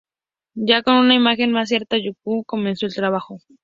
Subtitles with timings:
[0.57, 3.37] Ya con una imagen más cierta, Yupanqui comenzó el trabajo.